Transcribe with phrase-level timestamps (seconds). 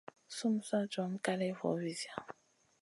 [0.35, 2.13] Sumu sa john kaléya vo vizia.